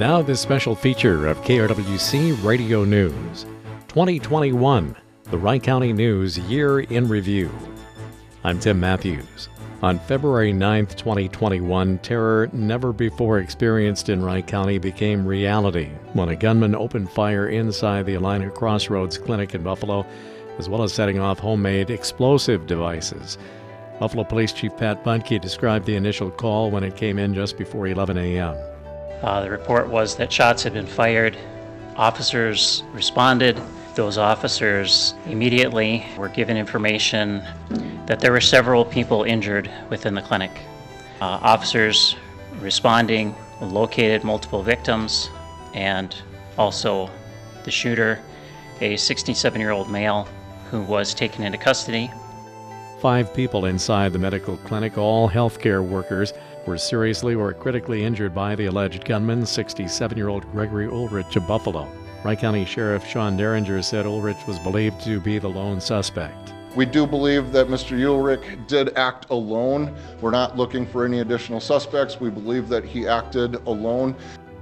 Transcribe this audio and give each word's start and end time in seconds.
Now, 0.00 0.22
this 0.22 0.40
special 0.40 0.74
feature 0.74 1.26
of 1.26 1.42
KRWC 1.42 2.42
Radio 2.42 2.84
News 2.84 3.44
2021, 3.88 4.96
the 5.24 5.36
Wright 5.36 5.62
County 5.62 5.92
News 5.92 6.38
Year 6.38 6.80
in 6.80 7.06
Review. 7.06 7.50
I'm 8.42 8.58
Tim 8.58 8.80
Matthews. 8.80 9.50
On 9.82 9.98
February 9.98 10.54
9, 10.54 10.86
2021, 10.86 11.98
terror 11.98 12.48
never 12.54 12.94
before 12.94 13.40
experienced 13.40 14.08
in 14.08 14.24
Wright 14.24 14.46
County 14.46 14.78
became 14.78 15.26
reality 15.26 15.90
when 16.14 16.30
a 16.30 16.34
gunman 16.34 16.74
opened 16.74 17.10
fire 17.10 17.50
inside 17.50 18.06
the 18.06 18.14
Allina 18.14 18.54
Crossroads 18.54 19.18
Clinic 19.18 19.54
in 19.54 19.62
Buffalo, 19.62 20.06
as 20.58 20.66
well 20.66 20.82
as 20.82 20.94
setting 20.94 21.18
off 21.18 21.38
homemade 21.38 21.90
explosive 21.90 22.66
devices. 22.66 23.36
Buffalo 23.98 24.24
Police 24.24 24.54
Chief 24.54 24.74
Pat 24.78 25.04
Budke 25.04 25.38
described 25.38 25.84
the 25.84 25.96
initial 25.96 26.30
call 26.30 26.70
when 26.70 26.84
it 26.84 26.96
came 26.96 27.18
in 27.18 27.34
just 27.34 27.58
before 27.58 27.86
11 27.86 28.16
a.m. 28.16 28.56
Uh, 29.22 29.42
the 29.42 29.50
report 29.50 29.88
was 29.88 30.16
that 30.16 30.32
shots 30.32 30.62
had 30.62 30.72
been 30.72 30.86
fired. 30.86 31.36
Officers 31.96 32.82
responded. 32.92 33.60
Those 33.94 34.16
officers 34.16 35.14
immediately 35.26 36.06
were 36.16 36.28
given 36.28 36.56
information 36.56 37.42
that 38.06 38.20
there 38.20 38.32
were 38.32 38.40
several 38.40 38.84
people 38.84 39.24
injured 39.24 39.70
within 39.90 40.14
the 40.14 40.22
clinic. 40.22 40.50
Uh, 41.20 41.38
officers 41.42 42.16
responding 42.60 43.34
located 43.60 44.24
multiple 44.24 44.62
victims 44.62 45.28
and 45.74 46.16
also 46.56 47.10
the 47.64 47.70
shooter, 47.70 48.20
a 48.80 48.96
67 48.96 49.60
year 49.60 49.70
old 49.70 49.90
male 49.90 50.26
who 50.70 50.80
was 50.82 51.12
taken 51.12 51.44
into 51.44 51.58
custody. 51.58 52.10
Five 53.00 53.32
people 53.32 53.64
inside 53.64 54.12
the 54.12 54.18
medical 54.18 54.58
clinic, 54.58 54.98
all 54.98 55.26
healthcare 55.26 55.82
workers, 55.82 56.34
were 56.66 56.76
seriously 56.76 57.34
or 57.34 57.54
critically 57.54 58.04
injured 58.04 58.34
by 58.34 58.54
the 58.54 58.66
alleged 58.66 59.06
gunman, 59.06 59.46
67 59.46 60.18
year 60.18 60.28
old 60.28 60.44
Gregory 60.52 60.86
Ulrich 60.86 61.34
of 61.34 61.46
Buffalo. 61.46 61.90
Wright 62.22 62.38
County 62.38 62.66
Sheriff 62.66 63.06
Sean 63.06 63.38
Deringer 63.38 63.82
said 63.82 64.04
Ulrich 64.04 64.36
was 64.46 64.58
believed 64.58 65.00
to 65.04 65.18
be 65.18 65.38
the 65.38 65.48
lone 65.48 65.80
suspect. 65.80 66.52
We 66.76 66.84
do 66.84 67.06
believe 67.06 67.52
that 67.52 67.68
Mr. 67.68 67.98
Ulrich 68.06 68.58
did 68.66 68.94
act 68.98 69.30
alone. 69.30 69.96
We're 70.20 70.30
not 70.30 70.58
looking 70.58 70.86
for 70.86 71.06
any 71.06 71.20
additional 71.20 71.60
suspects. 71.60 72.20
We 72.20 72.28
believe 72.28 72.68
that 72.68 72.84
he 72.84 73.08
acted 73.08 73.54
alone. 73.66 74.14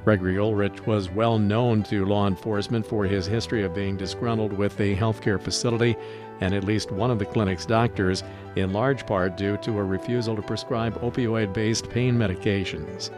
Gregory 0.05 0.39
Ulrich 0.39 0.87
was 0.87 1.11
well 1.11 1.41
known 1.41 1.83
to 1.83 2.07
law 2.07 2.29
enforcement 2.29 2.87
for 2.87 3.05
his 3.05 3.27
history 3.27 3.65
of 3.65 3.75
being 3.75 3.97
disgruntled 3.97 4.53
with 4.53 4.77
the 4.77 4.95
healthcare 4.95 5.43
facility 5.43 5.97
and 6.41 6.55
at 6.55 6.65
least 6.65 6.91
one 6.91 7.11
of 7.11 7.19
the 7.19 7.27
clinic's 7.27 7.67
doctors, 7.67 8.23
in 8.57 8.73
large 8.73 9.07
part 9.07 9.37
due 9.37 9.57
to 9.59 9.79
a 9.79 9.85
refusal 9.85 10.37
to 10.37 10.43
prescribe 10.43 11.01
opioid 11.01 11.53
based 11.53 11.89
pain 11.91 12.17
medications. 12.17 13.11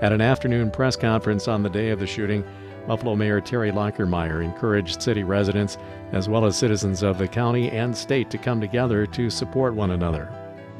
At 0.00 0.12
an 0.12 0.20
afternoon 0.20 0.70
press 0.70 0.96
conference 0.96 1.48
on 1.48 1.62
the 1.62 1.70
day 1.70 1.90
of 1.90 2.00
the 2.00 2.06
shooting, 2.06 2.44
Buffalo 2.86 3.14
Mayor 3.14 3.40
Teri 3.40 3.72
Lachermeier 3.72 4.42
encouraged 4.42 5.00
city 5.00 5.22
residents, 5.22 5.78
as 6.10 6.28
well 6.28 6.44
as 6.44 6.56
citizens 6.56 7.02
of 7.02 7.18
the 7.18 7.28
county 7.28 7.70
and 7.70 7.96
state, 7.96 8.28
to 8.30 8.38
come 8.38 8.60
together 8.60 9.06
to 9.06 9.30
support 9.30 9.74
one 9.74 9.92
another. 9.92 10.28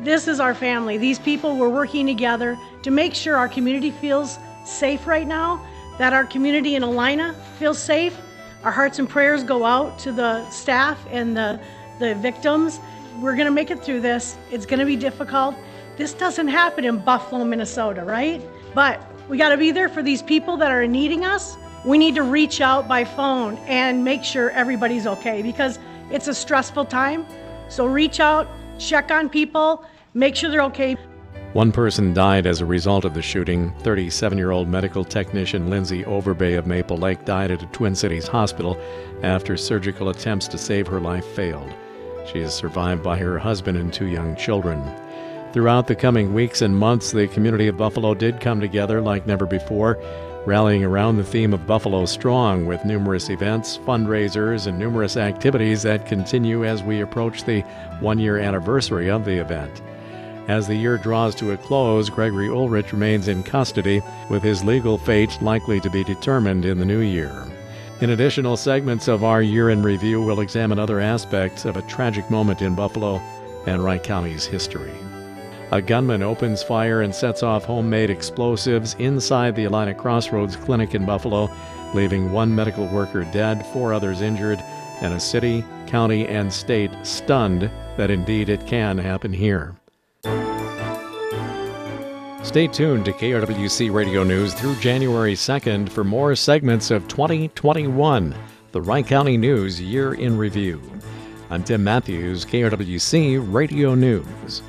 This 0.01 0.27
is 0.27 0.41
our 0.41 0.55
family. 0.55 0.99
These 0.99 1.21
people 1.21 1.57
were 1.57 1.69
working 1.69 2.07
together 2.07 2.59
to 2.83 2.91
make 2.91 3.15
sure 3.15 3.37
our 3.37 3.49
community 3.49 3.93
feels 3.93 4.39
safe 4.65 5.07
right 5.07 5.27
now, 5.27 5.65
that 5.99 6.13
our 6.13 6.25
community 6.25 6.75
in 6.75 6.83
Allina 6.83 7.37
feels 7.59 7.79
safe. 7.79 8.19
Our 8.65 8.71
hearts 8.71 9.01
and 9.01 9.09
prayers 9.09 9.43
go 9.43 9.65
out 9.65 9.99
to 10.01 10.13
the 10.13 10.49
staff 10.51 10.99
and 11.11 11.37
the, 11.37 11.61
the 11.99 12.15
victims. 12.15 12.79
We're 13.21 13.35
going 13.35 13.47
to 13.47 13.53
make 13.53 13.73
it 13.73 13.83
through 13.83 14.03
this. 14.03 14.37
It's 14.53 14.67
going 14.67 14.79
to 14.79 14.87
be 14.87 14.95
difficult. 14.95 15.57
This 15.97 16.13
doesn't 16.13 16.47
happen 16.47 16.85
in 16.85 16.99
Buffalo, 16.99 17.45
Minnesota, 17.45 18.05
right? 18.05 18.41
But 18.73 19.03
we 19.29 19.37
got 19.37 19.49
to 19.49 19.57
be 19.57 19.73
there 19.73 19.89
for 19.89 20.03
these 20.03 20.23
people 20.23 20.57
that 20.59 20.71
are 20.71 20.87
needing 20.87 21.25
us. 21.25 21.57
We 21.85 21.99
need 21.99 22.15
to 22.15 22.23
reach 22.23 22.61
out 22.61 22.87
by 22.87 23.05
phone 23.05 23.57
and 23.67 24.05
make 24.05 24.23
sure 24.23 24.51
everybody's 24.51 25.09
okay 25.09 25.43
because 25.43 25.81
it's 26.11 26.29
a 26.29 26.35
stressful 26.35 26.85
time. 26.85 27.27
So 27.69 27.87
reach 27.87 28.21
out, 28.21 28.47
check 28.79 29.11
on 29.11 29.29
people, 29.29 29.85
make 30.15 30.37
sure 30.37 30.51
they're 30.51 30.63
okay. 30.63 30.97
One 31.53 31.71
person 31.71 32.15
died 32.15 32.47
as 32.47 32.63
a 32.63 32.67
result 32.67 33.05
of 33.05 33.13
the 33.13 33.21
shooting. 33.21 33.75
37 33.81 34.39
year 34.39 34.53
old 34.53 34.69
medical 34.69 35.05
technician 35.05 35.69
Lindsay 35.69 36.03
Overbay 36.05 36.57
of 36.57 36.67
Maple 36.67 36.97
Lake 36.97 37.27
died 37.27 37.51
at 37.51 37.63
a 37.63 37.67
Twin 37.67 37.95
Cities 37.95 38.27
hospital 38.27 38.81
after 39.23 39.59
surgical 39.59 40.09
attempts 40.09 40.49
to 40.49 40.57
save 40.57 40.87
her 40.87 40.99
life 40.99 41.27
failed. 41.27 41.75
She 42.25 42.39
is 42.39 42.55
survived 42.55 43.03
by 43.03 43.19
her 43.19 43.39
husband 43.39 43.77
and 43.77 43.93
two 43.93 44.07
young 44.07 44.35
children. 44.35 44.83
Throughout 45.53 45.87
the 45.87 45.95
coming 45.95 46.33
weeks 46.33 46.63
and 46.63 46.75
months, 46.75 47.13
the 47.13 47.29
community 47.29 47.69
of 47.69 47.77
Buffalo 47.77 48.15
did 48.15 48.41
come 48.41 48.59
together 48.59 49.03
like 49.03 49.27
never 49.27 49.45
before, 49.45 49.99
rallying 50.47 50.85
around 50.85 51.19
the 51.19 51.25
theme 51.25 51.53
of 51.53 51.67
Buffalo 51.67 52.07
Strong 52.07 52.65
with 52.65 52.87
numerous 52.87 53.29
events, 53.29 53.77
fundraisers, 53.77 54.69
and 54.69 54.79
numerous 54.79 55.19
activities 55.19 55.83
that 55.83 56.07
continue 56.07 56.65
as 56.65 56.83
we 56.83 57.03
approach 57.03 57.45
the 57.45 57.61
one 58.01 58.19
year 58.19 58.39
anniversary 58.39 59.11
of 59.11 59.27
the 59.27 59.39
event. 59.39 59.83
As 60.53 60.69
the 60.69 60.77
year 60.77 60.99
draws 60.99 61.35
to 61.37 61.53
a 61.53 61.57
close, 61.57 62.11
Gregory 62.11 62.51
Ulrich 62.51 62.93
remains 62.93 63.27
in 63.27 63.43
custody, 63.43 64.03
with 64.29 64.43
his 64.43 64.63
legal 64.63 64.99
fate 64.99 65.41
likely 65.41 65.81
to 65.81 65.89
be 65.89 66.05
determined 66.05 66.67
in 66.67 66.79
the 66.79 66.85
new 66.85 67.01
year. 67.01 67.47
In 68.03 68.11
additional 68.11 68.59
segments 68.59 69.09
of 69.09 69.25
our 69.25 69.41
year 69.41 69.71
in 69.71 69.83
review, 69.83 70.21
we'll 70.21 70.41
examine 70.41 70.79
other 70.79 71.01
aspects 71.01 71.65
of 71.65 71.79
a 71.79 71.89
tragic 71.89 72.29
moment 72.31 72.61
in 72.61 72.75
Buffalo 72.75 73.17
and 73.67 73.83
Wright 73.83 74.03
County's 74.03 74.45
history. 74.45 74.93
A 75.71 75.81
gunman 75.81 76.23
opens 76.23 76.63
fire 76.63 77.01
and 77.01 77.15
sets 77.15 77.43
off 77.43 77.65
homemade 77.65 78.11
explosives 78.11 78.95
inside 78.99 79.57
the 79.57 79.65
Allina 79.65 79.97
Crossroads 79.97 80.57
Clinic 80.57 80.95
in 80.95 81.07
Buffalo, 81.07 81.49
leaving 81.95 82.31
one 82.31 82.55
medical 82.55 82.87
worker 82.89 83.25
dead, 83.33 83.65
four 83.69 83.95
others 83.95 84.21
injured, 84.21 84.59
and 85.01 85.15
a 85.15 85.19
city, 85.19 85.65
county, 85.87 86.29
and 86.29 86.53
state 86.53 86.91
stunned 87.05 87.71
that 87.97 88.11
indeed 88.11 88.51
it 88.51 88.67
can 88.67 88.99
happen 88.99 89.33
here. 89.33 89.79
Stay 92.43 92.67
tuned 92.67 93.05
to 93.05 93.13
KRWC 93.13 93.93
Radio 93.93 94.25
News 94.25 94.53
through 94.53 94.75
January 94.77 95.35
2nd 95.35 95.89
for 95.89 96.03
more 96.03 96.35
segments 96.35 96.91
of 96.91 97.07
2021, 97.07 98.35
the 98.73 98.83
Wright 98.83 99.07
County 99.07 99.37
News 99.37 99.81
Year 99.81 100.15
in 100.15 100.37
Review. 100.37 100.83
I'm 101.51 101.63
Tim 101.63 101.85
Matthews, 101.85 102.45
KRWC 102.45 103.53
Radio 103.53 103.95
News. 103.95 104.63